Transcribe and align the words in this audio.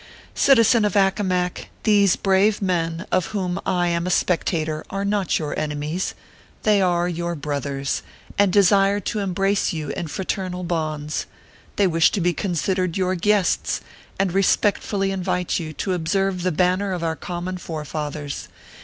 Citizen 0.33 0.83
of 0.83 0.95
Accomac! 0.95 1.69
These 1.83 2.15
brave 2.15 2.59
men, 2.59 3.05
of 3.11 3.27
whom 3.37 3.61
I 3.67 3.89
am 3.89 4.07
a 4.07 4.09
spectator, 4.09 4.83
are 4.89 5.05
not 5.05 5.37
your 5.37 5.53
enemies; 5.59 6.15
they 6.63 6.81
are 6.81 7.07
your 7.07 7.35
142 7.35 7.59
OKPHEUS 7.59 7.89
C. 7.91 8.01
KERR 8.01 8.01
PAPERS. 8.01 8.31
brothers, 8.31 8.39
and 8.43 8.51
desire 8.51 8.99
to 8.99 9.19
embrace 9.19 9.73
you 9.73 9.89
in 9.89 10.07
fraternal 10.07 10.63
bonds. 10.63 11.27
They 11.75 11.85
wish 11.85 12.09
to 12.13 12.19
be 12.19 12.33
considered 12.33 12.97
your 12.97 13.13
guests, 13.13 13.81
and 14.17 14.33
respect 14.33 14.81
fully 14.81 15.11
invite 15.11 15.59
you 15.59 15.71
to 15.73 15.93
observe 15.93 16.41
the 16.41 16.51
banner 16.51 16.93
of 16.93 17.03
our 17.03 17.15
common 17.15 17.59
forefathers. 17.59 18.47